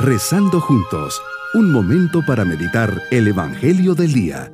Rezando 0.00 0.60
juntos, 0.60 1.20
un 1.54 1.72
momento 1.72 2.24
para 2.24 2.44
meditar 2.44 3.02
el 3.10 3.26
Evangelio 3.26 3.96
del 3.96 4.12
Día. 4.12 4.52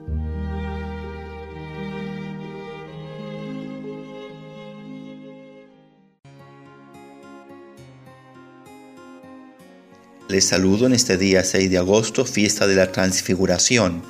Les 10.28 10.46
saludo 10.46 10.86
en 10.86 10.94
este 10.94 11.18
día 11.18 11.44
6 11.44 11.70
de 11.70 11.76
agosto, 11.76 12.24
fiesta 12.24 12.66
de 12.66 12.76
la 12.76 12.90
transfiguración. 12.90 14.02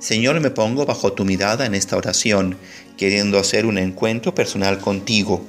Señor, 0.00 0.40
me 0.40 0.50
pongo 0.50 0.86
bajo 0.86 1.12
tu 1.12 1.24
mirada 1.24 1.66
en 1.66 1.76
esta 1.76 1.96
oración, 1.96 2.56
queriendo 2.96 3.38
hacer 3.38 3.64
un 3.64 3.78
encuentro 3.78 4.34
personal 4.34 4.78
contigo. 4.78 5.46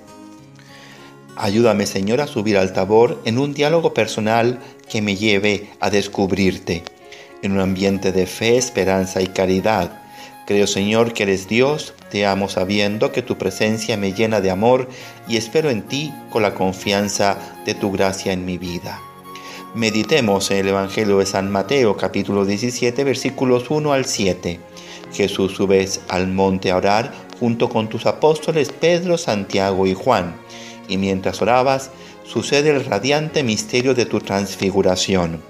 Ayúdame, 1.35 1.87
Señor, 1.87 2.21
a 2.21 2.27
subir 2.27 2.57
al 2.57 2.73
tabor 2.73 3.19
en 3.25 3.39
un 3.39 3.55
diálogo 3.55 3.95
personal 3.95 4.59
que 4.91 5.01
me 5.01 5.15
lleve 5.15 5.69
a 5.79 5.89
descubrirte, 5.89 6.83
en 7.41 7.53
un 7.53 7.61
ambiente 7.61 8.11
de 8.11 8.27
fe, 8.27 8.57
esperanza 8.57 9.21
y 9.21 9.27
caridad. 9.27 10.01
Creo, 10.45 10.67
Señor, 10.67 11.13
que 11.13 11.23
eres 11.23 11.47
Dios, 11.47 11.93
te 12.11 12.25
amo 12.25 12.49
sabiendo 12.49 13.13
que 13.13 13.21
tu 13.21 13.37
presencia 13.37 13.95
me 13.95 14.11
llena 14.11 14.41
de 14.41 14.51
amor 14.51 14.89
y 15.29 15.37
espero 15.37 15.69
en 15.69 15.83
ti 15.83 16.13
con 16.29 16.41
la 16.41 16.53
confianza 16.55 17.37
de 17.65 17.73
tu 17.73 17.89
gracia 17.91 18.33
en 18.33 18.43
mi 18.43 18.57
vida. 18.57 18.99
Meditemos 19.73 20.51
en 20.51 20.57
el 20.57 20.67
Evangelio 20.67 21.19
de 21.19 21.25
San 21.25 21.49
Mateo 21.49 21.95
capítulo 21.95 22.43
17 22.43 23.05
versículos 23.05 23.71
1 23.71 23.93
al 23.93 24.03
7. 24.03 24.59
Jesús 25.13 25.53
subes 25.53 26.01
al 26.09 26.27
monte 26.27 26.69
a 26.69 26.75
orar 26.75 27.13
junto 27.39 27.69
con 27.69 27.87
tus 27.87 28.05
apóstoles 28.05 28.73
Pedro, 28.73 29.17
Santiago 29.17 29.87
y 29.87 29.93
Juan 29.93 30.35
y 30.89 30.97
mientras 30.97 31.41
orabas 31.41 31.91
sucede 32.31 32.69
el 32.69 32.85
radiante 32.85 33.43
misterio 33.43 33.93
de 33.93 34.05
tu 34.05 34.21
transfiguración. 34.21 35.41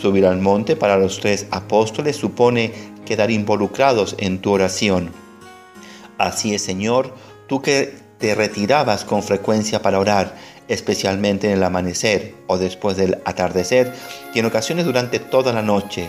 Subir 0.00 0.24
al 0.24 0.38
monte 0.40 0.76
para 0.76 0.96
los 0.96 1.18
tres 1.18 1.48
apóstoles 1.50 2.14
supone 2.14 2.72
quedar 3.04 3.32
involucrados 3.32 4.14
en 4.18 4.38
tu 4.38 4.52
oración. 4.52 5.10
Así 6.18 6.54
es, 6.54 6.62
Señor, 6.62 7.12
tú 7.48 7.60
que 7.60 7.94
te 8.18 8.36
retirabas 8.36 9.04
con 9.04 9.24
frecuencia 9.24 9.82
para 9.82 9.98
orar, 9.98 10.36
especialmente 10.68 11.48
en 11.48 11.54
el 11.54 11.64
amanecer 11.64 12.36
o 12.46 12.56
después 12.56 12.96
del 12.96 13.18
atardecer, 13.24 13.92
y 14.32 14.38
en 14.38 14.46
ocasiones 14.46 14.84
durante 14.84 15.18
toda 15.18 15.52
la 15.52 15.62
noche. 15.62 16.08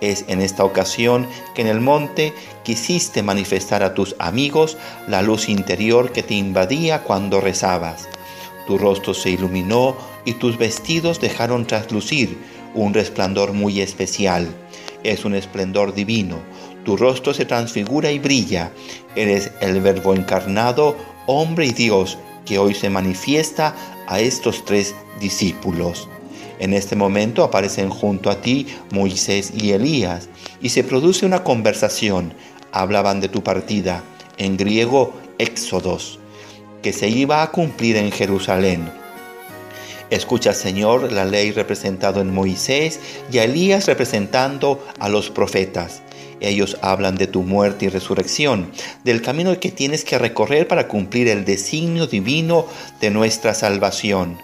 Es 0.00 0.24
en 0.26 0.40
esta 0.40 0.64
ocasión 0.64 1.28
que 1.54 1.62
en 1.62 1.68
el 1.68 1.80
monte 1.80 2.34
quisiste 2.64 3.22
manifestar 3.22 3.84
a 3.84 3.94
tus 3.94 4.16
amigos 4.18 4.76
la 5.06 5.22
luz 5.22 5.48
interior 5.48 6.10
que 6.10 6.24
te 6.24 6.34
invadía 6.34 7.04
cuando 7.04 7.40
rezabas. 7.40 8.08
Tu 8.66 8.78
rostro 8.78 9.14
se 9.14 9.30
iluminó 9.30 9.96
y 10.24 10.34
tus 10.34 10.56
vestidos 10.58 11.20
dejaron 11.20 11.66
traslucir 11.66 12.38
un 12.74 12.94
resplandor 12.94 13.52
muy 13.52 13.80
especial. 13.80 14.48
Es 15.02 15.24
un 15.24 15.34
esplendor 15.34 15.94
divino. 15.94 16.36
Tu 16.84 16.96
rostro 16.96 17.34
se 17.34 17.44
transfigura 17.44 18.10
y 18.10 18.18
brilla. 18.18 18.70
Eres 19.16 19.52
el 19.60 19.80
Verbo 19.80 20.14
encarnado, 20.14 20.96
hombre 21.26 21.66
y 21.66 21.72
Dios, 21.72 22.18
que 22.44 22.58
hoy 22.58 22.74
se 22.74 22.90
manifiesta 22.90 23.74
a 24.06 24.20
estos 24.20 24.64
tres 24.64 24.94
discípulos. 25.20 26.08
En 26.58 26.72
este 26.72 26.96
momento 26.96 27.42
aparecen 27.42 27.90
junto 27.90 28.30
a 28.30 28.40
ti 28.40 28.68
Moisés 28.90 29.52
y 29.56 29.72
Elías 29.72 30.28
y 30.60 30.68
se 30.68 30.84
produce 30.84 31.26
una 31.26 31.42
conversación. 31.42 32.34
Hablaban 32.70 33.20
de 33.20 33.28
tu 33.28 33.42
partida, 33.42 34.02
en 34.38 34.56
griego 34.56 35.12
Éxodos, 35.38 36.20
que 36.82 36.92
se 36.92 37.08
iba 37.08 37.42
a 37.42 37.50
cumplir 37.50 37.96
en 37.96 38.12
Jerusalén. 38.12 38.90
Escucha, 40.10 40.52
Señor, 40.52 41.10
la 41.10 41.24
ley 41.24 41.52
representado 41.52 42.20
en 42.20 42.34
Moisés 42.34 43.00
y 43.32 43.38
a 43.38 43.44
Elías 43.44 43.86
representando 43.86 44.84
a 44.98 45.08
los 45.08 45.30
profetas. 45.30 46.02
Ellos 46.40 46.76
hablan 46.82 47.14
de 47.14 47.28
tu 47.28 47.42
muerte 47.44 47.86
y 47.86 47.88
resurrección, 47.88 48.72
del 49.04 49.22
camino 49.22 49.58
que 49.58 49.70
tienes 49.70 50.04
que 50.04 50.18
recorrer 50.18 50.68
para 50.68 50.88
cumplir 50.88 51.28
el 51.28 51.44
designio 51.44 52.08
divino 52.08 52.66
de 53.00 53.10
nuestra 53.10 53.54
salvación. 53.54 54.36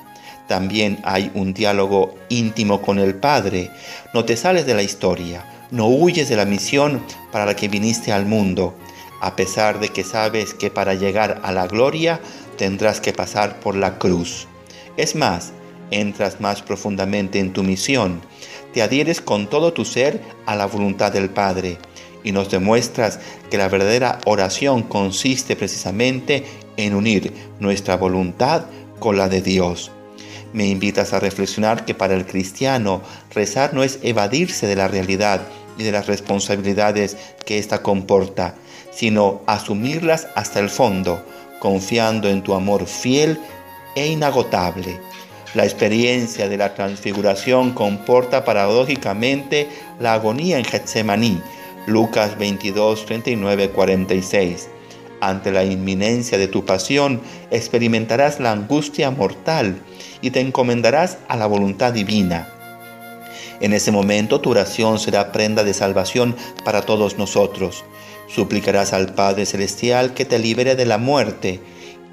También 0.46 1.00
hay 1.04 1.30
un 1.34 1.52
diálogo 1.52 2.14
íntimo 2.30 2.80
con 2.80 2.98
el 2.98 3.16
Padre. 3.16 3.70
No 4.14 4.24
te 4.24 4.36
sales 4.36 4.64
de 4.64 4.74
la 4.74 4.82
historia, 4.82 5.44
no 5.70 5.88
huyes 5.88 6.30
de 6.30 6.36
la 6.36 6.46
misión 6.46 7.02
para 7.30 7.44
la 7.44 7.54
que 7.54 7.68
viniste 7.68 8.12
al 8.12 8.24
mundo, 8.24 8.74
a 9.20 9.36
pesar 9.36 9.80
de 9.80 9.88
que 9.88 10.04
sabes 10.04 10.54
que 10.54 10.70
para 10.70 10.94
llegar 10.94 11.40
a 11.42 11.52
la 11.52 11.66
gloria 11.66 12.20
tendrás 12.56 13.00
que 13.00 13.12
pasar 13.12 13.60
por 13.60 13.74
la 13.74 13.98
cruz. 13.98 14.46
Es 14.96 15.14
más, 15.14 15.52
entras 15.90 16.40
más 16.40 16.62
profundamente 16.62 17.38
en 17.38 17.52
tu 17.52 17.62
misión, 17.62 18.20
te 18.72 18.82
adhieres 18.82 19.20
con 19.20 19.48
todo 19.48 19.72
tu 19.72 19.84
ser 19.84 20.20
a 20.46 20.54
la 20.54 20.66
voluntad 20.66 21.12
del 21.12 21.30
Padre 21.30 21.78
y 22.22 22.32
nos 22.32 22.50
demuestras 22.50 23.18
que 23.50 23.58
la 23.58 23.68
verdadera 23.68 24.18
oración 24.26 24.82
consiste 24.82 25.56
precisamente 25.56 26.44
en 26.76 26.94
unir 26.94 27.32
nuestra 27.60 27.96
voluntad 27.96 28.66
con 28.98 29.16
la 29.16 29.28
de 29.28 29.40
Dios. 29.40 29.90
Me 30.52 30.66
invitas 30.66 31.12
a 31.12 31.20
reflexionar 31.20 31.84
que 31.84 31.94
para 31.94 32.14
el 32.14 32.26
cristiano 32.26 33.02
rezar 33.34 33.74
no 33.74 33.82
es 33.82 33.98
evadirse 34.02 34.66
de 34.66 34.76
la 34.76 34.88
realidad 34.88 35.42
y 35.76 35.84
de 35.84 35.92
las 35.92 36.06
responsabilidades 36.06 37.16
que 37.46 37.58
ésta 37.58 37.82
comporta, 37.82 38.56
sino 38.98 39.42
asumirlas 39.46 40.26
hasta 40.34 40.58
el 40.58 40.68
fondo, 40.68 41.24
confiando 41.60 42.28
en 42.28 42.42
tu 42.42 42.54
amor 42.54 42.86
fiel 42.86 43.38
e 43.94 44.08
inagotable. 44.08 44.98
La 45.54 45.62
experiencia 45.62 46.48
de 46.48 46.56
la 46.56 46.74
transfiguración 46.74 47.74
comporta 47.74 48.44
paradójicamente 48.44 49.68
la 50.00 50.14
agonía 50.14 50.58
en 50.58 50.64
Getsemaní, 50.64 51.40
Lucas 51.86 52.36
22, 52.38 53.06
39, 53.06 53.70
46. 53.70 54.68
Ante 55.20 55.52
la 55.52 55.62
inminencia 55.62 56.36
de 56.36 56.48
tu 56.48 56.64
pasión 56.64 57.20
experimentarás 57.52 58.40
la 58.40 58.50
angustia 58.50 59.12
mortal 59.12 59.80
y 60.22 60.32
te 60.32 60.40
encomendarás 60.40 61.18
a 61.28 61.36
la 61.36 61.46
voluntad 61.46 61.92
divina. 61.92 62.52
En 63.60 63.72
ese 63.72 63.92
momento 63.92 64.40
tu 64.40 64.50
oración 64.50 64.98
será 64.98 65.30
prenda 65.30 65.62
de 65.62 65.72
salvación 65.72 66.34
para 66.64 66.82
todos 66.82 67.16
nosotros. 67.16 67.84
Suplicarás 68.28 68.92
al 68.92 69.14
Padre 69.14 69.46
Celestial 69.46 70.14
que 70.14 70.24
te 70.24 70.38
libere 70.38 70.76
de 70.76 70.86
la 70.86 70.98
muerte 70.98 71.60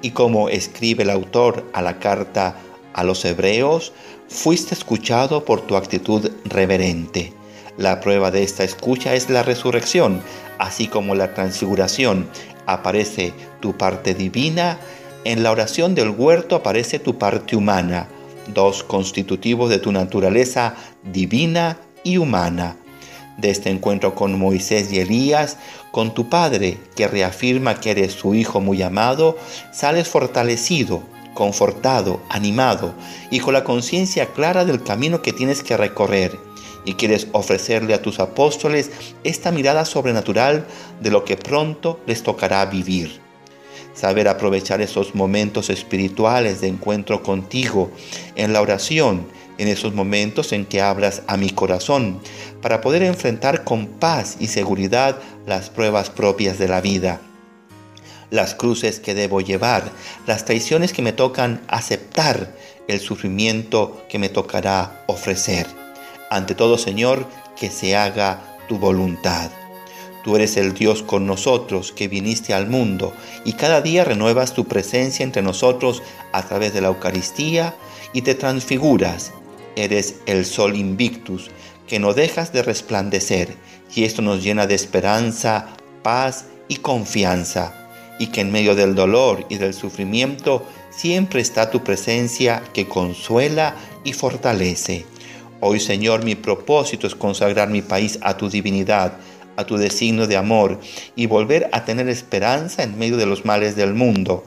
y 0.02 0.10
como 0.10 0.48
escribe 0.48 1.02
el 1.02 1.10
autor 1.10 1.64
a 1.72 1.82
la 1.82 1.98
carta 1.98 2.56
a 2.94 3.04
los 3.04 3.24
hebreos, 3.24 3.92
fuiste 4.28 4.74
escuchado 4.74 5.44
por 5.44 5.60
tu 5.60 5.76
actitud 5.76 6.30
reverente. 6.44 7.32
La 7.76 8.00
prueba 8.00 8.30
de 8.30 8.42
esta 8.42 8.64
escucha 8.64 9.14
es 9.14 9.28
la 9.28 9.42
resurrección, 9.42 10.22
así 10.58 10.88
como 10.88 11.14
la 11.14 11.34
transfiguración. 11.34 12.26
Aparece 12.64 13.34
tu 13.60 13.76
parte 13.76 14.14
divina, 14.14 14.78
en 15.24 15.42
la 15.42 15.50
oración 15.50 15.94
del 15.94 16.10
huerto 16.10 16.56
aparece 16.56 16.98
tu 16.98 17.18
parte 17.18 17.56
humana, 17.56 18.08
dos 18.54 18.82
constitutivos 18.82 19.68
de 19.68 19.78
tu 19.78 19.92
naturaleza 19.92 20.76
divina 21.02 21.78
y 22.02 22.16
humana. 22.16 22.76
De 23.38 23.50
este 23.50 23.70
encuentro 23.70 24.14
con 24.14 24.38
Moisés 24.38 24.92
y 24.92 25.00
Elías, 25.00 25.58
con 25.90 26.14
tu 26.14 26.28
Padre, 26.28 26.78
que 26.94 27.06
reafirma 27.06 27.80
que 27.80 27.90
eres 27.90 28.12
su 28.12 28.34
Hijo 28.34 28.60
muy 28.60 28.82
amado, 28.82 29.36
sales 29.72 30.08
fortalecido, 30.08 31.02
confortado, 31.34 32.20
animado 32.30 32.94
y 33.30 33.40
con 33.40 33.52
la 33.52 33.62
conciencia 33.62 34.26
clara 34.32 34.64
del 34.64 34.82
camino 34.82 35.22
que 35.22 35.32
tienes 35.32 35.62
que 35.62 35.76
recorrer 35.76 36.36
y 36.86 36.94
quieres 36.94 37.28
ofrecerle 37.32 37.92
a 37.92 38.00
tus 38.00 38.20
apóstoles 38.20 38.90
esta 39.22 39.52
mirada 39.52 39.84
sobrenatural 39.84 40.66
de 41.00 41.10
lo 41.10 41.24
que 41.24 41.36
pronto 41.36 42.00
les 42.06 42.22
tocará 42.22 42.64
vivir. 42.64 43.20
Saber 43.92 44.28
aprovechar 44.28 44.80
esos 44.80 45.14
momentos 45.14 45.68
espirituales 45.68 46.60
de 46.60 46.68
encuentro 46.68 47.22
contigo 47.22 47.90
en 48.34 48.52
la 48.52 48.60
oración, 48.60 49.26
en 49.58 49.68
esos 49.68 49.94
momentos 49.94 50.52
en 50.52 50.66
que 50.66 50.80
abras 50.80 51.22
a 51.26 51.36
mi 51.36 51.50
corazón, 51.50 52.20
para 52.62 52.80
poder 52.80 53.02
enfrentar 53.02 53.64
con 53.64 53.86
paz 53.86 54.36
y 54.40 54.48
seguridad 54.48 55.18
las 55.46 55.70
pruebas 55.70 56.10
propias 56.10 56.58
de 56.58 56.68
la 56.68 56.80
vida 56.80 57.20
las 58.30 58.54
cruces 58.54 59.00
que 59.00 59.14
debo 59.14 59.40
llevar, 59.40 59.90
las 60.26 60.44
traiciones 60.44 60.92
que 60.92 61.02
me 61.02 61.12
tocan 61.12 61.60
aceptar, 61.68 62.54
el 62.88 63.00
sufrimiento 63.00 64.04
que 64.08 64.18
me 64.18 64.28
tocará 64.28 65.04
ofrecer. 65.06 65.66
Ante 66.30 66.54
todo, 66.54 66.78
Señor, 66.78 67.26
que 67.58 67.70
se 67.70 67.96
haga 67.96 68.58
tu 68.68 68.78
voluntad. 68.78 69.50
Tú 70.24 70.34
eres 70.34 70.56
el 70.56 70.74
Dios 70.74 71.04
con 71.04 71.24
nosotros 71.24 71.92
que 71.92 72.08
viniste 72.08 72.52
al 72.52 72.68
mundo 72.68 73.12
y 73.44 73.52
cada 73.52 73.80
día 73.80 74.04
renuevas 74.04 74.54
tu 74.54 74.64
presencia 74.64 75.22
entre 75.22 75.42
nosotros 75.42 76.02
a 76.32 76.42
través 76.42 76.74
de 76.74 76.80
la 76.80 76.88
Eucaristía 76.88 77.74
y 78.12 78.22
te 78.22 78.34
transfiguras. 78.34 79.32
Eres 79.76 80.16
el 80.26 80.44
sol 80.44 80.74
invictus 80.76 81.50
que 81.86 81.98
no 81.98 82.14
dejas 82.14 82.52
de 82.52 82.62
resplandecer 82.62 83.54
y 83.94 84.04
esto 84.04 84.22
nos 84.22 84.42
llena 84.42 84.66
de 84.66 84.74
esperanza, 84.74 85.68
paz 86.02 86.46
y 86.68 86.76
confianza 86.76 87.72
y 88.18 88.28
que 88.28 88.40
en 88.40 88.50
medio 88.50 88.74
del 88.74 88.94
dolor 88.94 89.46
y 89.48 89.58
del 89.58 89.74
sufrimiento 89.74 90.64
siempre 90.90 91.40
está 91.40 91.70
tu 91.70 91.84
presencia 91.84 92.62
que 92.72 92.88
consuela 92.88 93.76
y 94.04 94.12
fortalece. 94.12 95.04
Hoy, 95.60 95.80
Señor, 95.80 96.24
mi 96.24 96.34
propósito 96.34 97.06
es 97.06 97.14
consagrar 97.14 97.68
mi 97.68 97.82
país 97.82 98.18
a 98.22 98.36
tu 98.36 98.48
divinidad, 98.48 99.14
a 99.56 99.64
tu 99.64 99.76
designio 99.76 100.26
de 100.26 100.36
amor 100.36 100.80
y 101.14 101.26
volver 101.26 101.68
a 101.72 101.84
tener 101.84 102.08
esperanza 102.08 102.82
en 102.82 102.98
medio 102.98 103.16
de 103.16 103.26
los 103.26 103.44
males 103.44 103.76
del 103.76 103.94
mundo 103.94 104.44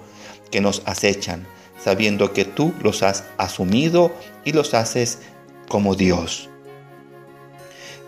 que 0.51 0.61
nos 0.61 0.81
acechan, 0.85 1.47
sabiendo 1.83 2.33
que 2.33 2.45
tú 2.45 2.73
los 2.81 3.03
has 3.03 3.23
asumido 3.37 4.11
y 4.45 4.51
los 4.51 4.73
haces 4.73 5.19
como 5.67 5.95
Dios. 5.95 6.49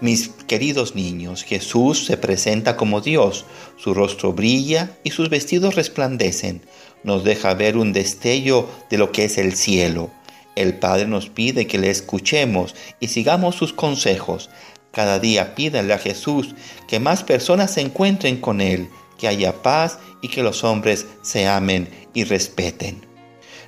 Mis 0.01 0.29
queridos 0.47 0.95
niños, 0.95 1.44
Jesús 1.44 2.06
se 2.06 2.18
presenta 2.18 2.75
como 2.75 3.01
Dios, 3.01 3.45
su 3.77 3.94
rostro 3.94 4.33
brilla 4.33 4.97
y 5.03 5.12
sus 5.12 5.29
vestidos 5.29 5.75
resplandecen, 5.75 6.63
nos 7.03 7.23
deja 7.23 7.53
ver 7.53 7.77
un 7.77 7.94
destello 7.94 8.68
de 8.89 8.97
lo 8.97 9.12
que 9.12 9.25
es 9.25 9.38
el 9.38 9.56
cielo. 9.56 10.09
El 10.56 10.79
Padre 10.79 11.07
nos 11.07 11.29
pide 11.29 11.67
que 11.67 11.77
le 11.77 11.91
escuchemos 11.91 12.75
y 13.00 13.07
sigamos 13.09 13.56
sus 13.56 13.74
consejos. 13.74 14.50
Cada 14.91 15.19
día 15.19 15.56
pídanle 15.56 15.94
a 15.94 16.00
Jesús 16.00 16.56
que 16.88 17.00
más 17.00 17.24
personas 17.24 17.71
se 17.71 17.81
encuentren 17.81 18.41
con 18.41 18.59
Él, 18.59 18.89
que 19.19 19.27
haya 19.27 19.62
paz 19.62 20.00
y 20.21 20.29
que 20.29 20.41
los 20.41 20.63
hombres 20.63 21.06
se 21.21 21.47
amen 21.47 21.88
y 22.13 22.24
respeten 22.24 23.10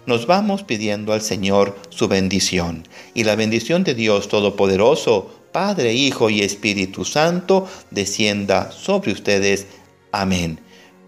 nos 0.05 0.27
vamos 0.27 0.63
pidiendo 0.63 1.13
al 1.13 1.21
Señor 1.21 1.75
su 1.89 2.07
bendición. 2.07 2.87
Y 3.13 3.23
la 3.23 3.35
bendición 3.35 3.83
de 3.83 3.95
Dios 3.95 4.27
Todopoderoso, 4.27 5.31
Padre, 5.51 5.93
Hijo 5.93 6.29
y 6.29 6.41
Espíritu 6.41 7.05
Santo, 7.05 7.67
descienda 7.91 8.71
sobre 8.71 9.11
ustedes. 9.11 9.67
Amén. 10.11 10.59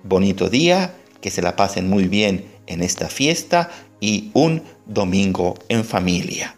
Bonito 0.03 0.49
día, 0.49 0.95
que 1.21 1.31
se 1.31 1.41
la 1.41 1.55
pasen 1.55 1.89
muy 1.89 2.07
bien 2.07 2.45
en 2.67 2.81
esta 2.81 3.07
fiesta 3.09 3.69
y 3.99 4.29
un 4.33 4.63
domingo 4.85 5.55
en 5.67 5.83
familia. 5.83 6.55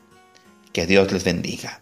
Que 0.74 0.86
Dios 0.86 1.12
les 1.12 1.24
bendiga. 1.24 1.82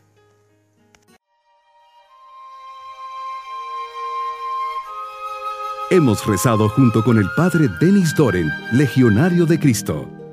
Hemos 5.91 6.25
rezado 6.25 6.67
junto 6.69 7.03
con 7.03 7.17
el 7.19 7.27
Padre 7.37 7.67
Denis 7.79 8.15
Doren, 8.15 8.49
Legionario 8.71 9.45
de 9.45 9.59
Cristo. 9.59 10.24